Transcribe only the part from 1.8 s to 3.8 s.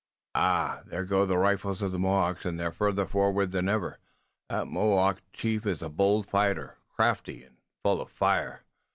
of the Mohawks and they're farther forward than